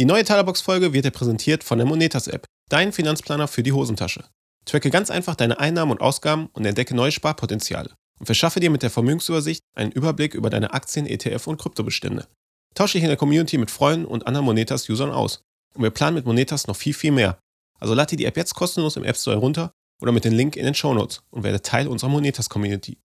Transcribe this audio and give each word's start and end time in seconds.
Die 0.00 0.06
neue 0.06 0.24
Talerbox-Folge 0.24 0.94
wird 0.94 1.04
dir 1.04 1.10
präsentiert 1.10 1.62
von 1.62 1.76
der 1.76 1.86
Monetas-App, 1.86 2.46
dein 2.70 2.90
Finanzplaner 2.90 3.48
für 3.48 3.62
die 3.62 3.72
Hosentasche. 3.72 4.24
Tracke 4.64 4.88
ganz 4.88 5.10
einfach 5.10 5.34
deine 5.34 5.60
Einnahmen 5.60 5.92
und 5.92 6.00
Ausgaben 6.00 6.48
und 6.54 6.64
entdecke 6.64 6.94
neue 6.94 7.12
Sparpotenziale. 7.12 7.90
Und 8.18 8.24
verschaffe 8.24 8.60
dir 8.60 8.70
mit 8.70 8.82
der 8.82 8.88
Vermögensübersicht 8.88 9.60
einen 9.74 9.92
Überblick 9.92 10.32
über 10.32 10.48
deine 10.48 10.72
Aktien, 10.72 11.04
ETF 11.04 11.48
und 11.48 11.60
Kryptobestände. 11.60 12.26
Tausche 12.74 12.94
dich 12.94 13.02
in 13.02 13.10
der 13.10 13.18
Community 13.18 13.58
mit 13.58 13.70
Freunden 13.70 14.06
und 14.06 14.26
anderen 14.26 14.46
Monetas-Usern 14.46 15.10
aus. 15.10 15.42
Und 15.74 15.82
wir 15.82 15.90
planen 15.90 16.14
mit 16.14 16.24
Monetas 16.24 16.66
noch 16.66 16.76
viel, 16.76 16.94
viel 16.94 17.12
mehr. 17.12 17.38
Also 17.78 17.92
lade 17.92 18.08
dir 18.08 18.16
die 18.16 18.24
App 18.24 18.38
jetzt 18.38 18.54
kostenlos 18.54 18.96
im 18.96 19.04
App 19.04 19.18
Store 19.18 19.36
herunter 19.36 19.70
oder 20.00 20.12
mit 20.12 20.24
dem 20.24 20.32
Link 20.32 20.56
in 20.56 20.64
den 20.64 20.74
Show 20.74 20.94
Notes 20.94 21.20
und 21.28 21.42
werde 21.42 21.60
Teil 21.60 21.86
unserer 21.86 22.08
Monetas-Community. 22.08 22.96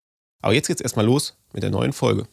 Aber 0.41 0.53
jetzt 0.53 0.67
geht's 0.67 0.79
erstmal 0.79 1.05
los 1.05 1.35
mit 1.51 1.61
der 1.61 1.71
neuen 1.71 1.91
Folge. 1.91 2.25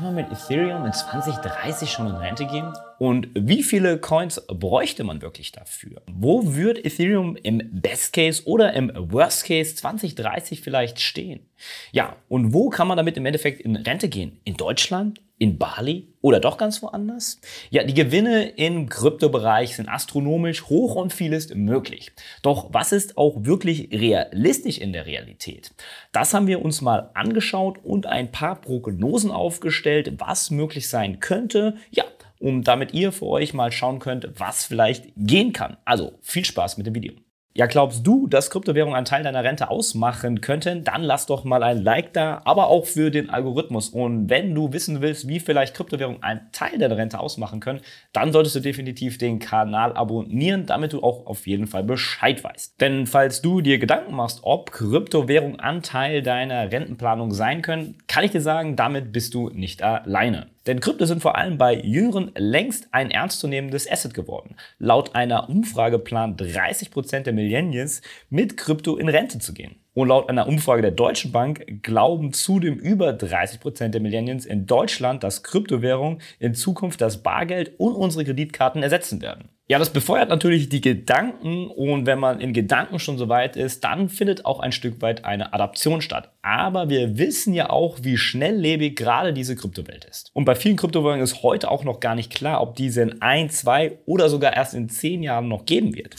Kann 0.00 0.14
man 0.14 0.24
mit 0.24 0.32
Ethereum 0.32 0.86
in 0.86 0.94
2030 0.94 1.90
schon 1.90 2.06
in 2.06 2.14
Rente 2.14 2.46
gehen? 2.46 2.72
Und 2.98 3.28
wie 3.34 3.62
viele 3.62 3.98
Coins 3.98 4.40
bräuchte 4.48 5.04
man 5.04 5.20
wirklich 5.20 5.52
dafür? 5.52 6.00
Wo 6.10 6.54
wird 6.54 6.82
Ethereum 6.82 7.36
im 7.36 7.60
Best 7.70 8.14
Case 8.14 8.42
oder 8.46 8.72
im 8.72 8.90
Worst 8.94 9.44
Case 9.44 9.74
2030 9.74 10.62
vielleicht 10.62 11.00
stehen? 11.00 11.46
Ja, 11.92 12.16
und 12.30 12.54
wo 12.54 12.70
kann 12.70 12.88
man 12.88 12.96
damit 12.96 13.18
im 13.18 13.26
Endeffekt 13.26 13.60
in 13.60 13.76
Rente 13.76 14.08
gehen? 14.08 14.40
In 14.44 14.56
Deutschland? 14.56 15.20
In 15.40 15.56
Bali 15.56 16.06
oder 16.20 16.38
doch 16.38 16.58
ganz 16.58 16.82
woanders? 16.82 17.40
Ja, 17.70 17.82
die 17.82 17.94
Gewinne 17.94 18.50
im 18.50 18.90
Kryptobereich 18.90 19.74
sind 19.74 19.88
astronomisch 19.88 20.66
hoch 20.66 20.94
und 20.96 21.14
viel 21.14 21.32
ist 21.32 21.54
möglich. 21.54 22.12
Doch 22.42 22.68
was 22.72 22.92
ist 22.92 23.16
auch 23.16 23.44
wirklich 23.44 23.88
realistisch 23.90 24.78
in 24.78 24.92
der 24.92 25.06
Realität? 25.06 25.72
Das 26.12 26.34
haben 26.34 26.46
wir 26.46 26.62
uns 26.62 26.82
mal 26.82 27.10
angeschaut 27.14 27.78
und 27.82 28.04
ein 28.04 28.30
paar 28.30 28.60
Prognosen 28.60 29.30
aufgestellt, 29.30 30.12
was 30.18 30.50
möglich 30.50 30.88
sein 30.88 31.20
könnte. 31.20 31.76
Ja, 31.90 32.04
um 32.38 32.62
damit 32.62 32.92
ihr 32.92 33.10
für 33.10 33.26
euch 33.26 33.54
mal 33.54 33.72
schauen 33.72 33.98
könnt, 33.98 34.28
was 34.36 34.66
vielleicht 34.66 35.06
gehen 35.16 35.54
kann. 35.54 35.78
Also 35.86 36.18
viel 36.20 36.44
Spaß 36.44 36.76
mit 36.76 36.86
dem 36.86 36.94
Video. 36.94 37.14
Ja, 37.52 37.66
glaubst 37.66 38.06
du, 38.06 38.28
dass 38.28 38.48
Kryptowährungen 38.48 38.94
einen 38.94 39.06
Teil 39.06 39.24
deiner 39.24 39.42
Rente 39.42 39.70
ausmachen 39.70 40.40
könnten? 40.40 40.84
Dann 40.84 41.02
lass 41.02 41.26
doch 41.26 41.42
mal 41.42 41.64
ein 41.64 41.82
Like 41.82 42.12
da, 42.12 42.42
aber 42.44 42.68
auch 42.68 42.86
für 42.86 43.10
den 43.10 43.28
Algorithmus. 43.28 43.88
Und 43.88 44.30
wenn 44.30 44.54
du 44.54 44.72
wissen 44.72 45.00
willst, 45.02 45.26
wie 45.26 45.40
vielleicht 45.40 45.74
Kryptowährungen 45.74 46.22
einen 46.22 46.52
Teil 46.52 46.78
deiner 46.78 46.96
Rente 46.96 47.18
ausmachen 47.18 47.58
können, 47.58 47.80
dann 48.12 48.32
solltest 48.32 48.54
du 48.54 48.60
definitiv 48.60 49.18
den 49.18 49.40
Kanal 49.40 49.94
abonnieren, 49.94 50.66
damit 50.66 50.92
du 50.92 51.02
auch 51.02 51.26
auf 51.26 51.48
jeden 51.48 51.66
Fall 51.66 51.82
Bescheid 51.82 52.42
weißt. 52.44 52.80
Denn 52.80 53.08
falls 53.08 53.42
du 53.42 53.60
dir 53.62 53.80
Gedanken 53.80 54.14
machst, 54.14 54.40
ob 54.42 54.70
Kryptowährungen 54.70 55.58
Anteil 55.58 56.22
deiner 56.22 56.70
Rentenplanung 56.70 57.32
sein 57.32 57.62
können, 57.62 57.98
kann 58.06 58.22
ich 58.22 58.30
dir 58.30 58.42
sagen, 58.42 58.76
damit 58.76 59.10
bist 59.12 59.34
du 59.34 59.50
nicht 59.50 59.82
alleine. 59.82 60.46
Denn 60.66 60.80
Krypto 60.80 61.06
sind 61.06 61.22
vor 61.22 61.36
allem 61.36 61.56
bei 61.56 61.74
Jüngeren 61.74 62.32
längst 62.36 62.88
ein 62.92 63.10
ernstzunehmendes 63.10 63.90
Asset 63.90 64.12
geworden. 64.12 64.56
Laut 64.78 65.14
einer 65.14 65.48
Umfrage 65.48 65.98
planen 65.98 66.36
30% 66.36 67.20
der 67.20 67.32
Millennials 67.32 68.02
mit 68.28 68.56
Krypto 68.56 68.96
in 68.96 69.08
Rente 69.08 69.38
zu 69.38 69.54
gehen. 69.54 69.76
Und 69.94 70.08
laut 70.08 70.28
einer 70.28 70.46
Umfrage 70.46 70.82
der 70.82 70.92
Deutschen 70.92 71.32
Bank 71.32 71.64
glauben 71.82 72.32
zudem 72.32 72.76
über 72.76 73.10
30% 73.10 73.88
der 73.88 74.00
Millennials 74.00 74.46
in 74.46 74.66
Deutschland, 74.66 75.24
dass 75.24 75.42
Kryptowährungen 75.42 76.20
in 76.38 76.54
Zukunft 76.54 77.00
das 77.00 77.22
Bargeld 77.22 77.78
und 77.78 77.94
unsere 77.94 78.24
Kreditkarten 78.24 78.82
ersetzen 78.82 79.20
werden. 79.22 79.48
Ja, 79.70 79.78
das 79.78 79.90
befeuert 79.90 80.30
natürlich 80.30 80.68
die 80.68 80.80
Gedanken 80.80 81.68
und 81.68 82.04
wenn 82.04 82.18
man 82.18 82.40
in 82.40 82.52
Gedanken 82.52 82.98
schon 82.98 83.18
so 83.18 83.28
weit 83.28 83.54
ist, 83.54 83.84
dann 83.84 84.08
findet 84.08 84.44
auch 84.44 84.58
ein 84.58 84.72
Stück 84.72 85.00
weit 85.00 85.24
eine 85.24 85.52
Adaption 85.52 86.02
statt. 86.02 86.32
Aber 86.42 86.88
wir 86.88 87.18
wissen 87.18 87.54
ja 87.54 87.70
auch, 87.70 87.98
wie 88.02 88.16
schnelllebig 88.16 88.96
gerade 88.96 89.32
diese 89.32 89.54
Kryptowelt 89.54 90.06
ist. 90.06 90.32
Und 90.34 90.44
bei 90.44 90.56
vielen 90.56 90.74
Kryptowährungen 90.74 91.22
ist 91.22 91.44
heute 91.44 91.70
auch 91.70 91.84
noch 91.84 92.00
gar 92.00 92.16
nicht 92.16 92.34
klar, 92.34 92.62
ob 92.62 92.74
diese 92.74 93.02
in 93.02 93.22
ein, 93.22 93.48
zwei 93.48 94.00
oder 94.06 94.28
sogar 94.28 94.56
erst 94.56 94.74
in 94.74 94.88
zehn 94.88 95.22
Jahren 95.22 95.46
noch 95.46 95.66
geben 95.66 95.94
wird. 95.94 96.16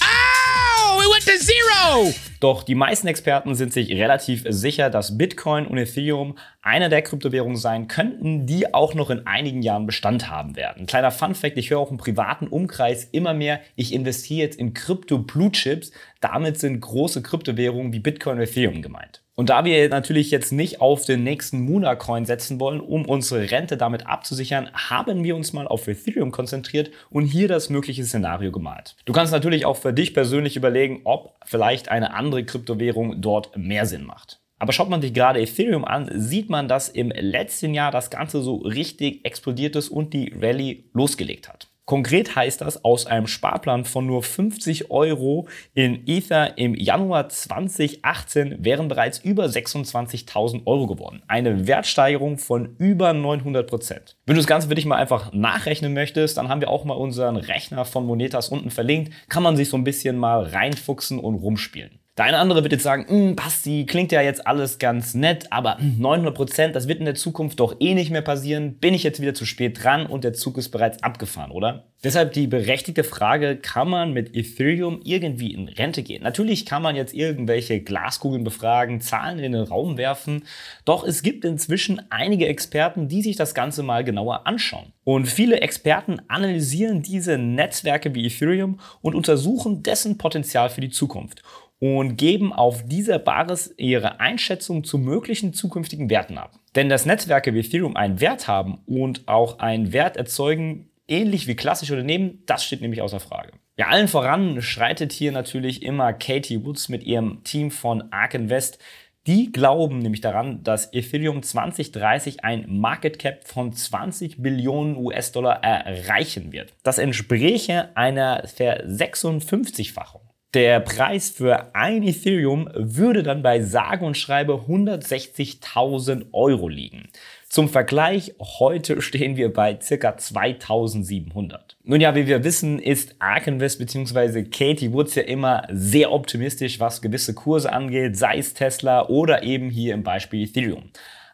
Oh, 0.00 1.00
we 1.00 1.04
went 1.12 1.24
to 1.24 1.44
zero! 1.44 2.31
Doch 2.42 2.64
die 2.64 2.74
meisten 2.74 3.06
Experten 3.06 3.54
sind 3.54 3.72
sich 3.72 3.88
relativ 3.92 4.44
sicher, 4.48 4.90
dass 4.90 5.16
Bitcoin 5.16 5.64
und 5.64 5.78
Ethereum 5.78 6.36
einer 6.60 6.88
der 6.88 7.02
Kryptowährungen 7.02 7.56
sein 7.56 7.86
könnten, 7.86 8.46
die 8.46 8.74
auch 8.74 8.94
noch 8.94 9.10
in 9.10 9.28
einigen 9.28 9.62
Jahren 9.62 9.86
Bestand 9.86 10.28
haben 10.28 10.56
werden. 10.56 10.86
Kleiner 10.86 11.12
Fun 11.12 11.36
Fact, 11.36 11.56
ich 11.56 11.70
höre 11.70 11.78
auch 11.78 11.92
im 11.92 11.98
privaten 11.98 12.48
Umkreis 12.48 13.04
immer 13.04 13.32
mehr, 13.32 13.60
ich 13.76 13.94
investiere 13.94 14.40
jetzt 14.40 14.58
in 14.58 14.74
Krypto-Blue-Chips. 14.74 15.92
Damit 16.20 16.58
sind 16.58 16.80
große 16.80 17.22
Kryptowährungen 17.22 17.92
wie 17.92 18.00
Bitcoin 18.00 18.38
und 18.38 18.42
Ethereum 18.42 18.82
gemeint. 18.82 19.22
Und 19.34 19.48
da 19.48 19.64
wir 19.64 19.88
natürlich 19.88 20.30
jetzt 20.30 20.52
nicht 20.52 20.82
auf 20.82 21.06
den 21.06 21.24
nächsten 21.24 21.62
Muna-Coin 21.62 22.26
setzen 22.26 22.60
wollen, 22.60 22.80
um 22.80 23.06
unsere 23.06 23.50
Rente 23.50 23.78
damit 23.78 24.06
abzusichern, 24.06 24.70
haben 24.74 25.24
wir 25.24 25.34
uns 25.34 25.54
mal 25.54 25.66
auf 25.66 25.88
Ethereum 25.88 26.32
konzentriert 26.32 26.90
und 27.08 27.24
hier 27.24 27.48
das 27.48 27.70
mögliche 27.70 28.04
Szenario 28.04 28.52
gemalt. 28.52 28.94
Du 29.06 29.14
kannst 29.14 29.32
natürlich 29.32 29.64
auch 29.64 29.78
für 29.78 29.94
dich 29.94 30.12
persönlich 30.12 30.56
überlegen, 30.56 31.00
ob 31.04 31.34
vielleicht 31.46 31.88
eine 31.88 32.12
andere 32.12 32.31
Kryptowährung 32.44 33.20
dort 33.20 33.56
mehr 33.56 33.86
Sinn 33.86 34.04
macht. 34.04 34.40
Aber 34.58 34.72
schaut 34.72 34.88
man 34.88 35.02
sich 35.02 35.12
gerade 35.12 35.40
Ethereum 35.40 35.84
an, 35.84 36.08
sieht 36.14 36.48
man, 36.48 36.68
dass 36.68 36.88
im 36.88 37.10
letzten 37.10 37.74
Jahr 37.74 37.90
das 37.90 38.10
Ganze 38.10 38.42
so 38.42 38.56
richtig 38.56 39.24
explodiert 39.24 39.74
ist 39.74 39.88
und 39.88 40.14
die 40.14 40.32
Rallye 40.40 40.84
losgelegt 40.94 41.48
hat. 41.48 41.68
Konkret 41.84 42.36
heißt 42.36 42.60
das, 42.60 42.84
aus 42.84 43.06
einem 43.06 43.26
Sparplan 43.26 43.84
von 43.84 44.06
nur 44.06 44.22
50 44.22 44.92
Euro 44.92 45.48
in 45.74 46.06
Ether 46.06 46.56
im 46.56 46.76
Januar 46.76 47.28
2018 47.28 48.64
wären 48.64 48.86
bereits 48.86 49.18
über 49.18 49.46
26.000 49.46 50.64
Euro 50.64 50.86
geworden. 50.86 51.22
Eine 51.26 51.66
Wertsteigerung 51.66 52.38
von 52.38 52.76
über 52.78 53.12
900 53.12 53.68
Prozent. 53.68 54.16
Wenn 54.26 54.36
du 54.36 54.40
das 54.40 54.46
Ganze 54.46 54.68
für 54.68 54.76
dich 54.76 54.86
mal 54.86 54.96
einfach 54.96 55.32
nachrechnen 55.32 55.92
möchtest, 55.92 56.36
dann 56.36 56.48
haben 56.48 56.60
wir 56.60 56.70
auch 56.70 56.84
mal 56.84 56.94
unseren 56.94 57.36
Rechner 57.36 57.84
von 57.84 58.06
Monetas 58.06 58.48
unten 58.50 58.70
verlinkt. 58.70 59.12
Kann 59.28 59.42
man 59.42 59.56
sich 59.56 59.68
so 59.68 59.76
ein 59.76 59.84
bisschen 59.84 60.16
mal 60.16 60.44
reinfuchsen 60.44 61.18
und 61.18 61.34
rumspielen. 61.34 61.98
Der 62.18 62.26
eine 62.26 62.36
andere 62.36 62.62
wird 62.62 62.72
jetzt 62.72 62.82
sagen, 62.82 63.06
hm, 63.08 63.36
Basti, 63.36 63.86
klingt 63.86 64.12
ja 64.12 64.20
jetzt 64.20 64.46
alles 64.46 64.78
ganz 64.78 65.14
nett, 65.14 65.46
aber 65.50 65.78
900 65.80 66.34
Prozent, 66.34 66.76
das 66.76 66.86
wird 66.86 66.98
in 66.98 67.06
der 67.06 67.14
Zukunft 67.14 67.58
doch 67.58 67.76
eh 67.80 67.94
nicht 67.94 68.10
mehr 68.10 68.20
passieren. 68.20 68.74
Bin 68.74 68.92
ich 68.92 69.02
jetzt 69.02 69.22
wieder 69.22 69.32
zu 69.32 69.46
spät 69.46 69.82
dran 69.82 70.04
und 70.04 70.22
der 70.22 70.34
Zug 70.34 70.58
ist 70.58 70.68
bereits 70.68 71.02
abgefahren, 71.02 71.50
oder? 71.50 71.86
Deshalb 72.04 72.32
die 72.34 72.48
berechtigte 72.48 73.02
Frage, 73.04 73.56
kann 73.56 73.88
man 73.88 74.12
mit 74.12 74.36
Ethereum 74.36 75.00
irgendwie 75.04 75.54
in 75.54 75.68
Rente 75.68 76.02
gehen? 76.02 76.22
Natürlich 76.22 76.66
kann 76.66 76.82
man 76.82 76.96
jetzt 76.96 77.14
irgendwelche 77.14 77.80
Glaskugeln 77.80 78.44
befragen, 78.44 79.00
Zahlen 79.00 79.38
in 79.38 79.52
den 79.52 79.62
Raum 79.62 79.96
werfen, 79.96 80.44
doch 80.84 81.04
es 81.04 81.22
gibt 81.22 81.46
inzwischen 81.46 82.02
einige 82.10 82.46
Experten, 82.46 83.08
die 83.08 83.22
sich 83.22 83.36
das 83.36 83.54
Ganze 83.54 83.82
mal 83.82 84.04
genauer 84.04 84.46
anschauen. 84.46 84.92
Und 85.04 85.26
viele 85.26 85.60
Experten 85.60 86.20
analysieren 86.28 87.02
diese 87.02 87.38
Netzwerke 87.38 88.14
wie 88.14 88.26
Ethereum 88.26 88.80
und 89.00 89.14
untersuchen 89.14 89.82
dessen 89.82 90.18
Potenzial 90.18 90.68
für 90.68 90.80
die 90.80 90.90
Zukunft 90.90 91.42
und 91.82 92.16
geben 92.16 92.52
auf 92.52 92.84
dieser 92.86 93.18
Basis 93.18 93.74
ihre 93.76 94.20
Einschätzung 94.20 94.84
zu 94.84 94.98
möglichen 94.98 95.52
zukünftigen 95.52 96.08
Werten 96.10 96.38
ab. 96.38 96.52
Denn 96.76 96.88
dass 96.88 97.06
Netzwerke 97.06 97.54
wie 97.54 97.58
Ethereum 97.58 97.96
einen 97.96 98.20
Wert 98.20 98.46
haben 98.46 98.78
und 98.86 99.26
auch 99.26 99.58
einen 99.58 99.92
Wert 99.92 100.16
erzeugen, 100.16 100.90
ähnlich 101.08 101.48
wie 101.48 101.56
klassische 101.56 101.94
Unternehmen, 101.94 102.44
das 102.46 102.64
steht 102.64 102.82
nämlich 102.82 103.02
außer 103.02 103.18
Frage. 103.18 103.50
Ja, 103.76 103.88
allen 103.88 104.06
voran 104.06 104.62
schreitet 104.62 105.10
hier 105.10 105.32
natürlich 105.32 105.82
immer 105.82 106.12
Katie 106.12 106.64
Woods 106.64 106.88
mit 106.88 107.02
ihrem 107.02 107.42
Team 107.42 107.72
von 107.72 108.12
Ark 108.12 108.34
Invest. 108.34 108.78
Die 109.26 109.50
glauben 109.50 109.98
nämlich 109.98 110.20
daran, 110.20 110.62
dass 110.62 110.92
Ethereum 110.92 111.42
2030 111.42 112.44
ein 112.44 112.66
Market 112.68 113.18
Cap 113.18 113.48
von 113.48 113.72
20 113.72 114.40
Billionen 114.40 114.96
US-Dollar 114.96 115.64
erreichen 115.64 116.52
wird. 116.52 116.74
Das 116.84 116.98
entspräche 116.98 117.96
einer 117.96 118.44
Ver56-fachung. 118.46 120.21
Der 120.54 120.80
Preis 120.80 121.30
für 121.30 121.74
ein 121.74 122.02
Ethereum 122.02 122.68
würde 122.74 123.22
dann 123.22 123.42
bei 123.42 123.62
sage 123.62 124.04
und 124.04 124.18
schreibe 124.18 124.52
160.000 124.68 126.26
Euro 126.32 126.68
liegen. 126.68 127.08
Zum 127.48 127.70
Vergleich, 127.70 128.34
heute 128.38 129.00
stehen 129.00 129.36
wir 129.36 129.50
bei 129.50 129.72
ca. 129.76 130.14
2700. 130.14 131.78
Nun 131.84 132.02
ja, 132.02 132.14
wie 132.14 132.26
wir 132.26 132.44
wissen, 132.44 132.78
ist 132.78 133.16
Ark 133.18 133.46
Invest 133.46 133.78
bzw. 133.78 134.44
Katie 134.44 134.92
Woods 134.92 135.14
ja 135.14 135.22
immer 135.22 135.66
sehr 135.70 136.12
optimistisch, 136.12 136.78
was 136.78 137.00
gewisse 137.00 137.32
Kurse 137.32 137.72
angeht, 137.72 138.18
sei 138.18 138.36
es 138.36 138.52
Tesla 138.52 139.08
oder 139.08 139.42
eben 139.44 139.70
hier 139.70 139.94
im 139.94 140.02
Beispiel 140.02 140.44
Ethereum. 140.44 140.90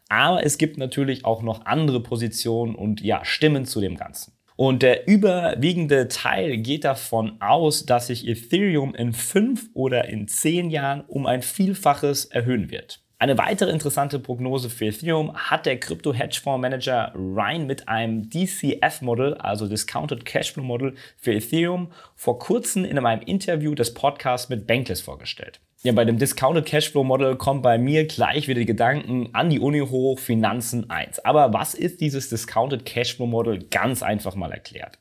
Aber 0.08 0.46
es 0.46 0.58
gibt 0.58 0.78
natürlich 0.78 1.24
auch 1.24 1.42
noch 1.42 1.66
andere 1.66 2.00
Positionen 2.00 2.76
und 2.76 3.00
ja, 3.00 3.24
Stimmen 3.24 3.64
zu 3.64 3.80
dem 3.80 3.96
Ganzen. 3.96 4.37
Und 4.60 4.82
der 4.82 5.06
überwiegende 5.06 6.08
Teil 6.08 6.56
geht 6.56 6.82
davon 6.82 7.40
aus, 7.40 7.86
dass 7.86 8.08
sich 8.08 8.26
Ethereum 8.26 8.92
in 8.92 9.12
fünf 9.12 9.70
oder 9.72 10.08
in 10.08 10.26
zehn 10.26 10.68
Jahren 10.68 11.04
um 11.06 11.26
ein 11.26 11.42
Vielfaches 11.42 12.24
erhöhen 12.24 12.68
wird. 12.68 13.00
Eine 13.20 13.38
weitere 13.38 13.70
interessante 13.70 14.18
Prognose 14.18 14.68
für 14.68 14.86
Ethereum 14.86 15.32
hat 15.32 15.64
der 15.64 15.78
Krypto-Hedgefonds-Manager 15.78 17.12
Ryan 17.14 17.68
mit 17.68 17.88
einem 17.88 18.30
DCF-Model, 18.30 19.34
also 19.34 19.68
Discounted 19.68 20.24
Cashflow 20.24 20.64
Model 20.64 20.96
für 21.16 21.34
Ethereum, 21.34 21.92
vor 22.16 22.40
kurzem 22.40 22.84
in 22.84 22.98
einem 22.98 23.22
Interview 23.22 23.76
des 23.76 23.94
Podcasts 23.94 24.48
mit 24.48 24.66
Bankless 24.66 25.00
vorgestellt. 25.00 25.60
Ja, 25.84 25.92
bei 25.92 26.04
dem 26.04 26.18
Discounted 26.18 26.66
Cashflow 26.66 27.04
Model 27.04 27.36
kommt 27.36 27.62
bei 27.62 27.78
mir 27.78 28.04
gleich 28.08 28.48
wieder 28.48 28.58
die 28.58 28.66
Gedanken 28.66 29.28
an 29.32 29.48
die 29.48 29.60
Uni 29.60 29.78
hoch, 29.78 30.18
Finanzen 30.18 30.90
1. 30.90 31.20
Aber 31.20 31.52
was 31.52 31.74
ist 31.74 32.00
dieses 32.00 32.28
Discounted 32.28 32.84
Cashflow 32.84 33.28
Model? 33.28 33.60
Ganz 33.70 34.02
einfach 34.02 34.34
mal 34.34 34.50
erklärt. 34.50 34.98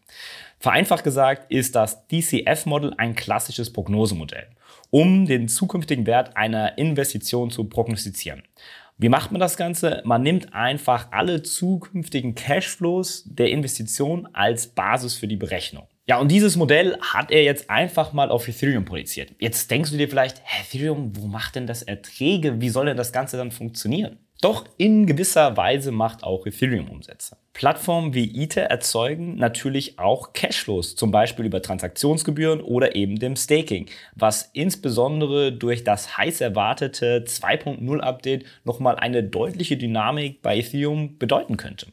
Vereinfacht 0.60 1.04
gesagt 1.04 1.52
ist 1.52 1.76
das 1.76 2.08
DCF-Model 2.10 2.94
ein 2.98 3.16
klassisches 3.16 3.74
Prognosemodell, 3.74 4.50
um 4.92 5.26
den 5.26 5.48
zukünftigen 5.48 6.06
Wert 6.06 6.38
einer 6.38 6.78
Investition 6.78 7.50
zu 7.50 7.64
prognostizieren. 7.64 8.44
Wie 9.00 9.10
macht 9.10 9.32
man 9.32 9.42
das 9.42 9.58
Ganze? 9.58 10.04
Man 10.06 10.22
nimmt 10.22 10.54
einfach 10.54 11.12
alle 11.12 11.42
zukünftigen 11.42 12.36
Cashflows 12.36 13.24
der 13.26 13.50
Investition 13.50 14.30
als 14.32 14.68
Basis 14.68 15.16
für 15.16 15.28
die 15.28 15.38
Berechnung. 15.38 15.88
Ja, 16.10 16.20
und 16.20 16.32
dieses 16.32 16.56
Modell 16.56 16.98
hat 17.02 17.32
er 17.32 17.44
jetzt 17.44 17.70
einfach 17.70 18.14
mal 18.14 18.30
auf 18.30 18.48
Ethereum 18.48 18.86
projiziert. 18.86 19.36
Jetzt 19.40 19.70
denkst 19.70 19.92
du 19.92 19.98
dir 19.98 20.08
vielleicht, 20.08 20.42
Ethereum, 20.62 21.12
wo 21.18 21.28
macht 21.28 21.56
denn 21.56 21.68
das 21.68 21.84
Erträge? 21.84 22.62
Wie 22.62 22.70
soll 22.70 22.86
denn 22.86 22.96
das 22.96 23.12
Ganze 23.12 23.36
dann 23.36 23.52
funktionieren? 23.52 24.18
Doch 24.40 24.66
in 24.78 25.06
gewisser 25.06 25.58
Weise 25.58 25.92
macht 25.92 26.24
auch 26.24 26.46
Ethereum 26.46 26.90
Umsätze. 26.90 27.36
Plattformen 27.52 28.14
wie 28.14 28.42
Ether 28.42 28.66
erzeugen 28.66 29.36
natürlich 29.36 30.00
auch 30.00 30.32
Cashflows, 30.32 30.96
zum 30.96 31.12
Beispiel 31.12 31.44
über 31.44 31.62
Transaktionsgebühren 31.62 32.62
oder 32.62 32.96
eben 32.96 33.20
dem 33.20 33.36
Staking, 33.36 33.88
was 34.16 34.50
insbesondere 34.54 35.52
durch 35.52 35.84
das 35.84 36.18
heiß 36.18 36.40
erwartete 36.40 37.26
2.0 37.28 38.00
Update 38.00 38.46
nochmal 38.64 38.96
eine 38.96 39.24
deutliche 39.24 39.76
Dynamik 39.76 40.42
bei 40.42 40.58
Ethereum 40.58 41.18
bedeuten 41.18 41.58
könnte. 41.58 41.88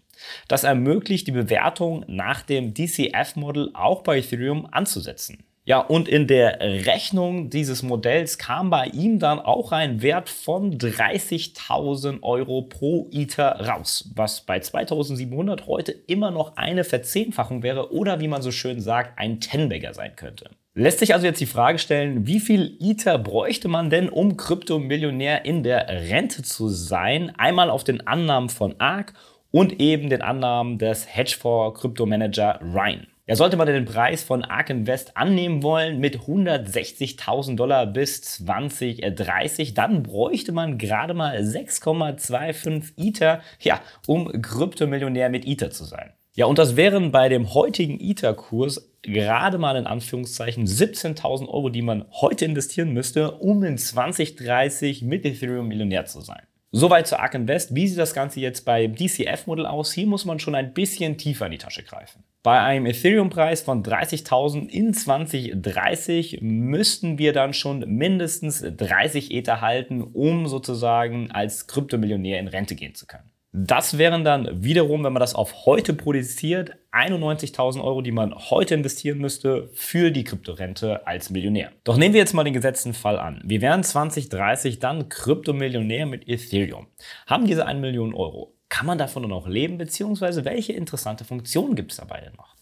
Das 0.48 0.64
ermöglicht 0.64 1.26
die 1.26 1.32
Bewertung 1.32 2.04
nach 2.08 2.42
dem 2.42 2.74
DCF-Modell 2.74 3.70
auch 3.74 4.02
bei 4.02 4.18
Ethereum 4.18 4.66
anzusetzen. 4.70 5.44
Ja, 5.66 5.78
und 5.78 6.08
in 6.08 6.26
der 6.26 6.60
Rechnung 6.60 7.48
dieses 7.48 7.82
Modells 7.82 8.36
kam 8.36 8.68
bei 8.68 8.84
ihm 8.88 9.18
dann 9.18 9.40
auch 9.40 9.72
ein 9.72 10.02
Wert 10.02 10.28
von 10.28 10.76
30.000 10.76 12.22
Euro 12.22 12.62
pro 12.62 13.08
Ether 13.10 13.66
raus, 13.66 14.10
was 14.14 14.42
bei 14.42 14.60
2700 14.60 15.66
heute 15.66 15.92
immer 15.92 16.30
noch 16.30 16.58
eine 16.58 16.84
Verzehnfachung 16.84 17.62
wäre 17.62 17.94
oder 17.94 18.20
wie 18.20 18.28
man 18.28 18.42
so 18.42 18.50
schön 18.50 18.82
sagt, 18.82 19.18
ein 19.18 19.40
Tenbagger 19.40 19.94
sein 19.94 20.14
könnte. 20.16 20.50
Lässt 20.74 20.98
sich 20.98 21.14
also 21.14 21.24
jetzt 21.24 21.40
die 21.40 21.46
Frage 21.46 21.78
stellen, 21.78 22.26
wie 22.26 22.40
viel 22.40 22.76
Ether 22.80 23.16
bräuchte 23.16 23.68
man 23.68 23.88
denn, 23.88 24.10
um 24.10 24.36
Kryptomillionär 24.36 25.46
in 25.46 25.62
der 25.62 25.88
Rente 25.88 26.42
zu 26.42 26.68
sein? 26.68 27.32
Einmal 27.38 27.70
auf 27.70 27.84
den 27.84 28.06
Annahmen 28.06 28.50
von 28.50 28.74
ARK 28.80 29.14
und 29.54 29.80
eben 29.80 30.10
den 30.10 30.20
Annahmen 30.20 30.78
des 30.78 31.06
Hedgefonds-Kryptomanager 31.06 32.58
Ryan. 32.60 33.06
Ja, 33.28 33.36
sollte 33.36 33.56
man 33.56 33.68
den 33.68 33.84
Preis 33.84 34.24
von 34.24 34.42
ARK 34.42 34.70
Invest 34.70 35.16
annehmen 35.16 35.62
wollen 35.62 36.00
mit 36.00 36.22
160.000 36.22 37.54
Dollar 37.54 37.86
bis 37.86 38.20
2030, 38.22 39.74
dann 39.74 40.02
bräuchte 40.02 40.50
man 40.50 40.76
gerade 40.76 41.14
mal 41.14 41.38
6,25 41.38 42.94
Ether, 42.96 43.42
ja, 43.60 43.80
um 44.08 44.26
Kryptomillionär 44.42 45.28
mit 45.28 45.46
Ether 45.46 45.70
zu 45.70 45.84
sein. 45.84 46.12
Ja, 46.34 46.46
und 46.46 46.58
das 46.58 46.74
wären 46.74 47.12
bei 47.12 47.28
dem 47.28 47.54
heutigen 47.54 48.00
Ether-Kurs 48.00 48.90
gerade 49.02 49.58
mal 49.58 49.76
in 49.76 49.86
Anführungszeichen 49.86 50.66
17.000 50.66 51.46
Euro, 51.46 51.68
die 51.68 51.82
man 51.82 52.06
heute 52.10 52.44
investieren 52.44 52.92
müsste, 52.92 53.30
um 53.30 53.62
in 53.62 53.78
2030 53.78 55.02
mit 55.02 55.24
Ethereum 55.24 55.68
Millionär 55.68 56.06
zu 56.06 56.22
sein. 56.22 56.42
Soweit 56.76 57.06
zu 57.06 57.20
ARK 57.20 57.34
Invest. 57.34 57.76
Wie 57.76 57.86
sieht 57.86 58.00
das 58.00 58.14
Ganze 58.14 58.40
jetzt 58.40 58.64
beim 58.64 58.96
DCF-Modell 58.96 59.64
aus? 59.64 59.92
Hier 59.92 60.08
muss 60.08 60.24
man 60.24 60.40
schon 60.40 60.56
ein 60.56 60.74
bisschen 60.74 61.16
tiefer 61.16 61.46
in 61.46 61.52
die 61.52 61.58
Tasche 61.58 61.84
greifen. 61.84 62.24
Bei 62.42 62.60
einem 62.62 62.86
Ethereum-Preis 62.86 63.62
von 63.62 63.84
30.000 63.84 64.66
in 64.70 64.92
2030 64.92 66.40
müssten 66.42 67.16
wir 67.16 67.32
dann 67.32 67.54
schon 67.54 67.84
mindestens 67.86 68.60
30 68.60 69.30
Ether 69.30 69.60
halten, 69.60 70.02
um 70.02 70.48
sozusagen 70.48 71.30
als 71.30 71.68
Kryptomillionär 71.68 72.40
in 72.40 72.48
Rente 72.48 72.74
gehen 72.74 72.96
zu 72.96 73.06
können. 73.06 73.30
Das 73.56 73.98
wären 73.98 74.24
dann 74.24 74.64
wiederum, 74.64 75.04
wenn 75.04 75.12
man 75.12 75.20
das 75.20 75.36
auf 75.36 75.64
heute 75.64 75.94
produziert, 75.94 76.72
91.000 76.90 77.84
Euro, 77.84 78.02
die 78.02 78.10
man 78.10 78.34
heute 78.34 78.74
investieren 78.74 79.18
müsste 79.18 79.70
für 79.74 80.10
die 80.10 80.24
Kryptorente 80.24 81.06
als 81.06 81.30
Millionär. 81.30 81.70
Doch 81.84 81.96
nehmen 81.96 82.14
wir 82.14 82.20
jetzt 82.20 82.34
mal 82.34 82.42
den 82.42 82.52
gesetzten 82.52 82.94
Fall 82.94 83.16
an. 83.16 83.40
Wir 83.44 83.60
wären 83.60 83.84
2030 83.84 84.80
dann 84.80 85.08
Kryptomillionär 85.08 86.04
mit 86.04 86.28
Ethereum. 86.28 86.88
Haben 87.28 87.46
diese 87.46 87.64
1 87.64 87.80
Million 87.80 88.12
Euro. 88.12 88.56
Kann 88.68 88.86
man 88.86 88.98
davon 88.98 89.28
noch 89.28 89.46
leben, 89.46 89.78
beziehungsweise 89.78 90.44
welche 90.44 90.72
interessante 90.72 91.24
Funktionen 91.24 91.76
gibt 91.76 91.92
es 91.92 91.98
dabei 91.98 92.22
denn 92.22 92.34
noch? 92.36 92.53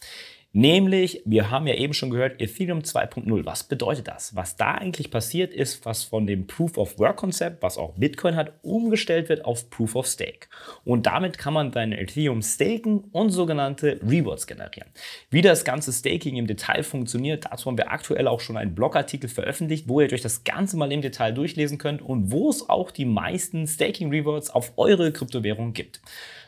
Nämlich, 0.55 1.23
wir 1.25 1.51
haben 1.51 1.67
ja 1.67 1.75
eben 1.77 1.95
schon 1.95 2.11
gehört, 2.11 2.39
Ethereum 2.43 2.81
2.0. 2.81 3.47
Was 3.47 3.65
bedeutet 3.65 4.09
das? 4.09 4.37
Was 4.37 4.57
da 4.57 4.73
eigentlich 4.73 5.11
passiert 5.11 5.55
ist, 5.55 5.87
was 5.87 6.05
von 6.05 6.27
dem 6.27 6.47
Proof 6.47 6.77
of 6.77 6.99
Work 6.99 7.17
Konzept, 7.17 7.63
was 7.63 7.79
auch 7.79 7.95
Bitcoin 7.95 8.37
hat, 8.37 8.53
umgestellt 8.61 9.31
wird 9.31 9.47
auf 9.47 9.71
Proof 9.71 9.97
of 9.97 10.07
Stake. 10.07 10.49
Und 10.85 11.07
damit 11.07 11.39
kann 11.39 11.55
man 11.55 11.73
deine 11.73 11.99
Ethereum 11.99 12.43
staken 12.43 13.05
und 13.13 13.31
sogenannte 13.31 13.99
Rewards 14.07 14.47
generieren. 14.47 14.91
Wie 15.31 15.41
das 15.41 15.65
ganze 15.65 15.91
Staking 15.91 16.37
im 16.37 16.47
Detail 16.47 16.83
funktioniert, 16.83 17.47
dazu 17.51 17.71
haben 17.71 17.79
wir 17.79 17.91
aktuell 17.91 18.29
auch 18.29 18.41
schon 18.41 18.59
einen 18.59 18.75
Blogartikel 18.75 19.31
veröffentlicht, 19.31 19.89
wo 19.89 20.03
ihr 20.03 20.13
euch 20.13 20.21
das 20.21 20.45
Ganze 20.45 20.77
mal 20.77 20.93
im 20.93 21.01
Detail 21.01 21.33
durchlesen 21.33 21.79
könnt 21.79 22.03
und 22.03 22.31
wo 22.31 22.51
es 22.51 22.69
auch 22.69 22.91
die 22.91 23.07
meisten 23.07 23.67
Staking 23.67 24.11
Rewards 24.11 24.51
auf 24.51 24.75
eure 24.77 25.13
Kryptowährung 25.13 25.73
gibt. 25.73 26.03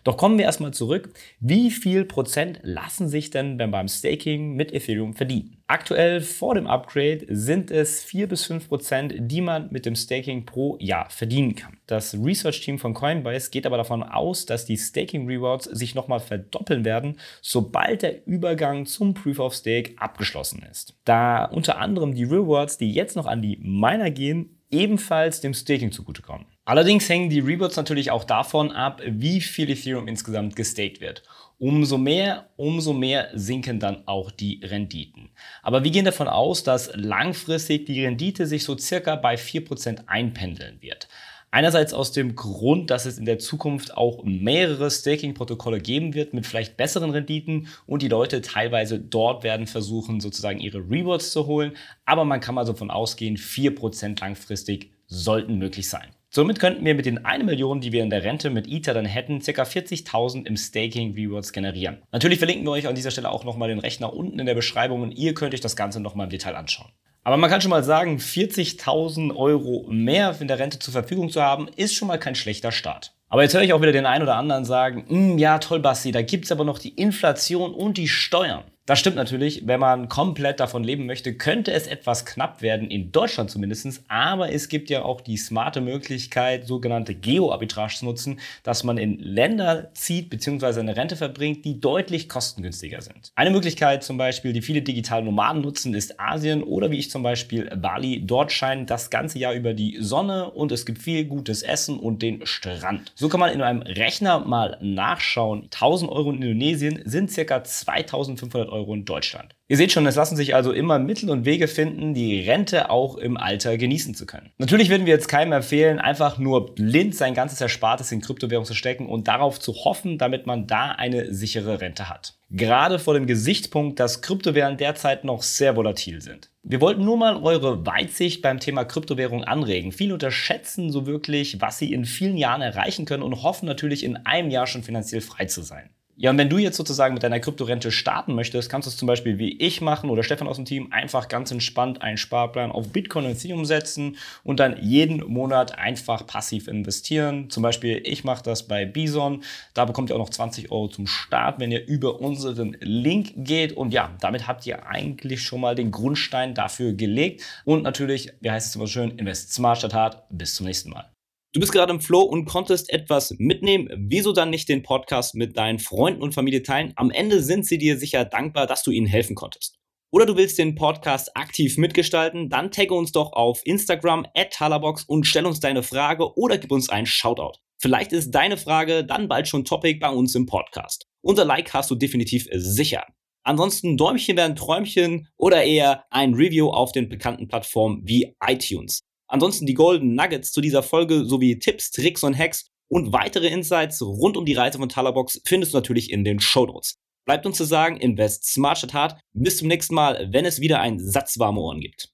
Doch 0.05 0.19
kommen 0.19 0.37
wir 0.37 0.45
erstmal 0.45 0.75
zurück. 0.75 1.15
Wie 1.41 1.71
viel 1.71 2.05
Prozent 2.05 2.61
lassen 2.63 3.09
sich 3.09 3.31
denn 3.31 3.57
beim 3.57 3.89
Staking 3.89 4.53
mit 4.53 4.73
Ethereum 4.73 5.15
verdienen? 5.15 5.57
Aktuell 5.67 6.21
vor 6.21 6.55
dem 6.55 6.67
Upgrade 6.67 7.25
sind 7.31 7.71
es 7.71 8.05
4 8.05 8.29
bis 8.29 8.45
5 8.45 8.69
Prozent, 8.69 9.15
die 9.17 9.41
man 9.41 9.73
mit 9.73 9.87
dem 9.87 9.97
Staking 9.97 10.45
pro 10.45 10.77
Jahr 10.79 11.09
verdienen 11.09 11.55
kann. 11.55 11.79
Das 11.87 12.15
Research-Team 12.15 12.79
von 12.79 12.93
Coinbase 12.93 13.51
geht 13.51 13.65
aber 13.65 13.79
davon 13.79 14.03
aus, 14.03 14.45
dass 14.45 14.67
die 14.67 14.77
Staking 14.77 15.27
Rewards 15.27 15.65
sich 15.65 15.95
nochmal 15.95 16.21
verdoppeln 16.21 16.85
werden, 16.85 17.19
sobald 17.41 18.03
der 18.03 18.27
Übergang 18.27 18.85
zum 18.85 19.15
Proof 19.15 19.39
of 19.39 19.55
Stake 19.55 19.95
abgeschlossen 19.97 20.63
ist. 20.71 20.95
Da 21.07 21.47
unter 21.47 21.79
anderem 21.79 22.15
die 22.15 22.25
Rewards, 22.25 22.77
die 22.77 22.93
jetzt 22.93 23.17
noch 23.17 23.27
an 23.27 23.41
die 23.41 23.57
Miner 23.63 24.11
gehen, 24.11 24.59
ebenfalls 24.71 25.41
dem 25.41 25.55
Staking 25.55 25.93
zugutekommen. 25.93 26.47
Allerdings 26.67 27.07
hängen 27.11 27.29
die 27.29 27.41
Rewards 27.41 27.77
natürlich 27.77 28.11
auch 28.11 28.25
davon 28.25 28.73
ab, 28.73 29.03
wie 29.07 29.43
viel 29.43 29.69
Ethereum 29.69 30.09
insgesamt 30.09 30.57
gestaked 30.57 31.03
wird. 31.03 31.23
Umso 31.59 31.99
mehr, 31.99 32.49
umso 32.57 32.95
mehr 32.95 33.29
sinken 33.35 33.79
dann 33.81 34.09
auch 34.09 34.31
die 34.31 34.61
Renditen. 34.65 35.29
Aber 35.63 35.85
wir 35.85 35.91
gehen 35.91 36.07
davon 36.07 36.27
aus, 36.27 36.63
dass 36.63 36.91
langfristig 36.95 37.85
die 37.85 38.05
Rendite 38.05 38.47
sich 38.47 38.65
so 38.65 38.79
circa 38.79 39.17
bei 39.17 39.35
4% 39.35 40.05
einpendeln 40.07 40.81
wird. 40.81 41.07
Einerseits 41.51 41.93
aus 41.93 42.13
dem 42.13 42.35
Grund, 42.35 42.91
dass 42.91 43.05
es 43.05 43.19
in 43.19 43.27
der 43.27 43.39
Zukunft 43.39 43.97
auch 43.97 44.25
mehrere 44.25 44.91
Staking-Protokolle 44.91 45.81
geben 45.81 46.15
wird 46.15 46.33
mit 46.33 46.47
vielleicht 46.47 46.79
besseren 46.79 47.11
Renditen 47.11 47.69
und 47.87 48.03
die 48.03 48.09
Leute 48.09 48.41
teilweise 48.41 48.99
dort 48.99 49.45
werden 49.45 49.67
versuchen, 49.67 50.21
sozusagen 50.21 50.59
ihre 50.59 50.79
Rewards 50.79 51.31
zu 51.31 51.47
holen. 51.47 51.77
Aber 52.07 52.25
man 52.25 52.41
kann 52.41 52.55
mal 52.55 52.67
so 52.67 52.73
davon 52.73 52.91
ausgehen, 52.91 53.37
4% 53.37 54.19
langfristig 54.21 54.91
sollten 55.07 55.59
möglich 55.59 55.89
sein. 55.89 56.09
Somit 56.37 56.59
könnten 56.59 56.85
wir 56.85 56.97
mit 56.97 57.07
den 57.07 57.25
1 57.25 57.45
Million, 57.45 57.81
die 57.81 57.93
wir 57.93 58.03
in 58.03 58.11
der 58.11 58.25
Rente 58.25 58.51
mit 58.51 58.67
Ether 58.67 58.93
dann 58.93 59.05
hätten, 59.05 59.39
ca. 59.39 59.63
40.000 59.63 60.47
im 60.47 60.57
Staking 60.57 61.15
Rewards 61.15 61.53
generieren. 61.53 62.03
Natürlich 62.11 62.39
verlinken 62.39 62.67
wir 62.67 62.73
euch 62.73 62.89
an 62.89 62.97
dieser 62.97 63.13
Stelle 63.13 63.31
auch 63.31 63.45
nochmal 63.45 63.69
den 63.69 63.79
Rechner 63.79 64.13
unten 64.13 64.41
in 64.41 64.47
der 64.47 64.57
Beschreibung 64.57 65.03
und 65.03 65.13
ihr 65.13 65.33
könnt 65.35 65.55
euch 65.55 65.61
das 65.61 65.77
Ganze 65.77 66.01
nochmal 66.01 66.25
im 66.25 66.31
Detail 66.31 66.57
anschauen. 66.57 66.91
Aber 67.23 67.37
man 67.37 67.49
kann 67.49 67.61
schon 67.61 67.71
mal 67.71 67.85
sagen, 67.85 68.17
40.000 68.17 69.37
Euro 69.37 69.87
mehr 69.89 70.35
in 70.41 70.49
der 70.49 70.59
Rente 70.59 70.81
zur 70.81 70.91
Verfügung 70.91 71.31
zu 71.31 71.41
haben, 71.41 71.69
ist 71.77 71.95
schon 71.95 72.09
mal 72.09 72.19
kein 72.19 72.35
schlechter 72.35 72.73
Start. 72.73 73.15
Aber 73.29 73.45
jetzt 73.45 73.55
höre 73.55 73.63
ich 73.63 73.73
auch 73.73 73.81
wieder 73.81 73.93
den 73.93 74.05
einen 74.05 74.25
oder 74.25 74.35
anderen 74.35 74.65
sagen, 74.65 75.05
hm, 75.07 75.39
ja 75.39 75.61
toll 75.61 75.79
Basti, 75.79 76.11
da 76.11 76.23
gibt 76.23 76.47
es 76.47 76.53
aber 76.53 76.65
noch 76.65 76.81
die 76.81 76.97
Inflation 76.97 77.73
und 77.73 77.97
die 77.97 78.09
Steuern. 78.09 78.65
Das 78.87 78.99
stimmt 78.99 79.17
natürlich, 79.17 79.67
wenn 79.67 79.81
man 79.81 80.11
komplett 80.11 80.61
davon 80.61 80.85
leben 80.85 81.07
möchte, 81.07 81.33
könnte 81.35 81.73
es 81.73 81.87
etwas 81.87 82.27
knapp 82.27 82.61
werden, 82.61 82.91
in 82.91 83.13
Deutschland 83.13 83.51
zumindest. 83.51 84.05
Aber 84.09 84.53
es 84.53 84.69
gibt 84.69 84.91
ja 84.91 85.03
auch 85.03 85.23
die 85.23 85.39
smarte 85.39 85.81
Möglichkeit, 85.81 86.67
sogenannte 86.67 87.15
Geo-Arbitrage 87.15 87.95
zu 87.95 88.05
nutzen, 88.05 88.41
dass 88.63 88.85
man 88.85 88.99
in 88.99 89.19
Länder 89.19 89.91
zieht 89.95 90.29
bzw. 90.29 90.81
eine 90.81 90.97
Rente 90.97 91.17
verbringt, 91.17 91.65
die 91.65 91.81
deutlich 91.81 92.29
kostengünstiger 92.29 93.01
sind. 93.01 93.33
Eine 93.35 93.51
Möglichkeit 93.51 94.05
zum 94.05 94.19
Beispiel, 94.19 94.53
die 94.53 94.61
viele 94.61 94.83
digitale 94.83 95.25
Nomaden 95.25 95.63
nutzen, 95.63 95.95
ist 95.95 96.21
Asien 96.21 96.63
oder 96.63 96.91
wie 96.91 96.99
ich 96.99 97.11
zum 97.11 97.23
Beispiel 97.23 97.75
Bali. 97.77 98.21
Dort 98.27 98.53
scheint 98.53 98.91
das 98.91 99.09
ganze 99.09 99.39
Jahr 99.39 99.55
über 99.55 99.73
die 99.73 99.97
Sonne 100.01 100.51
und 100.51 100.73
es 100.73 100.85
gibt 100.85 100.99
viel 100.99 101.25
gutes 101.25 101.63
Essen 101.63 101.99
und 101.99 102.21
den 102.21 102.45
Strand. 102.45 103.13
So 103.15 103.31
kann 103.31 103.41
man 103.41 103.53
in 103.53 103.63
einem 103.63 103.81
Rechner 103.81 104.41
mal 104.41 104.77
nachschauen. 104.83 105.63
1000 105.73 106.13
Euro 106.13 106.31
in 106.31 106.43
Indonesien 106.43 107.01
sind 107.07 107.35
ca. 107.35 107.65
2500 107.65 108.69
Euro 108.69 108.74
Euro 108.75 108.93
in 108.93 109.05
Deutschland. 109.05 109.55
Ihr 109.69 109.77
seht 109.77 109.93
schon, 109.93 110.07
es 110.07 110.17
lassen 110.17 110.37
sich 110.37 110.55
also 110.55 110.73
immer 110.73 110.99
Mittel 110.99 111.31
und 111.31 111.45
Wege 111.45 111.69
finden, 111.69 112.13
die 112.13 112.41
Rente 112.41 112.91
auch 112.91 113.17
im 113.17 113.37
Alter 113.37 113.79
genießen 113.79 114.15
zu 114.15 114.27
können. 114.27 114.51
Natürlich 114.59 114.91
würden 114.91 115.07
wir 115.07 115.15
jetzt 115.15 115.29
keinem 115.29 115.53
empfehlen, 115.53 115.99
einfach 115.99 116.39
nur 116.39 116.75
blind 116.75 117.15
sein 117.15 117.35
ganzes 117.35 117.61
Erspartes 117.61 118.13
in 118.13 118.21
Kryptowährung 118.21 118.67
zu 118.67 118.75
stecken 118.75 119.07
und 119.07 119.29
darauf 119.29 119.59
zu 119.61 119.73
hoffen, 119.73 120.19
damit 120.19 120.47
man 120.47 120.67
da 120.67 120.91
eine 120.91 121.33
sichere 121.33 121.81
Rente 121.81 122.11
hat. 122.11 122.35
Gerade 122.51 122.99
vor 122.99 123.15
dem 123.15 123.27
Gesichtspunkt, 123.27 123.99
dass 123.99 124.23
Kryptowährungen 124.23 124.77
derzeit 124.77 125.25
noch 125.25 125.43
sehr 125.43 125.77
volatil 125.77 126.21
sind. 126.21 126.51
Wir 126.63 126.81
wollten 126.81 127.05
nur 127.05 127.17
mal 127.17 127.43
eure 127.43 127.85
Weitsicht 127.85 128.43
beim 128.43 128.61
Thema 128.61 128.85
Kryptowährung 128.85 129.45
anregen. 129.45 129.93
Viele 129.93 130.15
unterschätzen 130.15 130.91
so 130.91 131.07
wirklich, 131.07 131.61
was 131.61 131.79
sie 131.79 131.93
in 131.93 132.05
vielen 132.05 132.37
Jahren 132.37 132.63
erreichen 132.63 133.07
können 133.07 133.23
und 133.23 133.43
hoffen 133.43 133.67
natürlich 133.67 134.05
in 134.05 134.17
einem 134.25 134.51
Jahr 134.51 134.67
schon 134.67 134.83
finanziell 134.83 135.21
frei 135.21 135.47
zu 135.47 135.63
sein. 135.63 135.91
Ja, 136.17 136.31
und 136.31 136.39
wenn 136.39 136.49
du 136.49 136.59
jetzt 136.59 136.77
sozusagen 136.77 137.15
mit 137.15 137.25
deiner 137.25 137.41
Kryptorente 137.41 137.91
starten 137.91 138.37
möchtest, 138.37 138.71
kannst 138.71 138.87
du 138.87 138.91
es 138.91 138.97
zum 138.97 139.07
Beispiel 139.07 139.39
wie 139.39 139.59
ich 139.59 139.81
machen 139.81 140.11
oder 140.11 140.23
Stefan 140.23 140.47
aus 140.47 140.57
dem 140.57 140.65
Team 140.65 140.93
einfach 140.93 141.27
ganz 141.27 141.51
entspannt 141.51 142.03
einen 142.03 142.19
Sparplan 142.19 142.71
auf 142.71 142.91
Bitcoin 142.91 143.25
und 143.25 143.33
Ethereum 143.33 143.65
setzen 143.65 144.17
und 144.45 144.61
dann 144.61 144.77
jeden 144.81 145.27
Monat 145.27 145.77
einfach 145.77 146.25
passiv 146.25 146.69
investieren. 146.69 147.51
Zum 147.51 147.65
Beispiel, 147.65 148.01
ich 148.05 148.23
mache 148.23 148.45
das 148.45 148.69
bei 148.69 148.85
Bison. 148.85 149.43
Da 149.75 149.87
bekommt 149.87 150.11
ihr 150.11 150.15
auch 150.15 150.21
noch 150.21 150.31
20 150.31 150.71
Euro 150.71 150.87
zum 150.87 151.09
Start, 151.09 151.59
wenn 151.59 151.73
ihr 151.73 151.85
über 151.85 152.21
unseren 152.21 152.77
Link 152.81 153.33
geht. 153.37 153.73
Und 153.73 153.93
ja, 153.93 154.15
damit 154.21 154.47
habt 154.47 154.65
ihr 154.67 154.87
eigentlich 154.87 155.43
schon 155.43 155.61
mal 155.61 155.75
den 155.75 155.91
Grundstein 155.91 156.55
dafür 156.55 156.93
gelegt. 156.93 157.43
Und 157.65 157.83
natürlich, 157.83 158.33
wie 158.41 158.53
heißt 158.53 158.69
es 158.69 158.77
immer 158.77 158.87
schön, 158.87 159.19
invest 159.19 159.53
smart 159.53 159.79
statt 159.79 159.95
hart. 159.95 160.23
Bis 160.31 160.55
zum 160.55 160.67
nächsten 160.67 160.91
Mal. 160.91 161.14
Du 161.55 161.61
bist 161.61 161.71
gerade 161.71 161.93
im 161.93 162.01
Flow 162.01 162.23
und 162.23 162.47
konntest 162.47 162.93
etwas 162.93 163.33
mitnehmen. 163.39 163.89
Wieso 163.97 164.33
dann 164.33 164.51
nicht 164.51 164.69
den 164.69 164.83
Podcast 164.83 165.37
mit 165.37 165.57
deinen 165.57 165.79
Freunden 165.79 166.21
und 166.21 166.35
Familie 166.35 166.65
teilen? 166.65 166.93
Am 166.97 167.13
Ende 167.13 167.41
sind 167.45 167.65
sie 167.65 167.79
dir 167.79 167.97
sicher 167.97 168.25
dankbar, 168.25 168.67
dass 168.67 168.83
du 168.83 168.91
ihnen 168.91 169.07
helfen 169.07 169.37
konntest. 169.37 169.77
Oder 170.11 170.27
du 170.27 170.37
willst 170.37 170.59
den 170.59 170.75
Podcast 170.75 171.37
aktiv 171.37 171.79
mitgestalten? 171.79 172.49
Dann 172.51 172.73
tagge 172.73 172.95
uns 172.95 173.13
doch 173.13 173.35
auf 173.35 173.61
Instagram 173.65 174.27
at 174.35 174.53
Talabox 174.53 175.05
und 175.05 175.29
stell 175.29 175.47
uns 175.47 175.61
deine 175.61 175.85
Frage 175.85 176.37
oder 176.37 176.59
gib 176.59 176.73
uns 176.73 176.89
einen 176.89 177.07
Shoutout. 177.07 177.61
Vielleicht 177.81 178.13
ist 178.13 178.33
deine 178.33 178.57
Frage 178.57 179.05
dann 179.05 179.29
bald 179.29 179.47
schon 179.47 179.65
Topic 179.65 180.01
bei 180.01 180.11
uns 180.11 180.35
im 180.35 180.47
Podcast. 180.47 181.07
Unser 181.23 181.45
Like 181.45 181.73
hast 181.73 181.89
du 181.89 181.95
definitiv 181.95 182.49
sicher. 182.51 183.07
Ansonsten 183.45 183.97
Däumchen 183.97 184.37
werden 184.37 184.57
Träumchen 184.57 185.29
oder 185.37 185.63
eher 185.63 186.05
ein 186.11 186.35
Review 186.35 186.71
auf 186.71 186.91
den 186.91 187.09
bekannten 187.09 187.47
Plattformen 187.47 188.01
wie 188.03 188.35
iTunes. 188.45 189.05
Ansonsten 189.29 189.67
die 189.67 189.75
Golden 189.75 190.15
Nuggets 190.15 190.53
zu 190.53 190.61
dieser 190.61 190.83
Folge 190.83 191.25
sowie 191.25 191.59
Tipps, 191.59 191.91
Tricks 191.91 192.23
und 192.23 192.39
Hacks 192.39 192.67
und 192.89 193.13
weitere 193.13 193.49
Insights 193.49 194.03
rund 194.03 194.37
um 194.37 194.45
die 194.45 194.55
Reise 194.55 194.79
von 194.79 194.89
Talabox 194.89 195.41
findest 195.45 195.73
du 195.73 195.79
natürlich 195.79 196.11
in 196.11 196.25
den 196.25 196.41
Show 196.41 196.67
Notes. 196.67 196.97
Bleibt 197.27 197.47
uns 197.47 197.57
zu 197.57 197.65
sagen, 197.65 197.97
invest 197.97 198.45
smart 198.45 198.79
statt 198.79 198.93
hart. 198.93 199.21
Bis 199.33 199.57
zum 199.57 199.69
nächsten 199.69 199.95
Mal, 199.95 200.29
wenn 200.31 200.45
es 200.45 200.61
wieder 200.61 200.81
ein 200.81 200.99
Satz 200.99 201.39
warme 201.39 201.61
Ohren 201.61 201.81
gibt. 201.81 202.14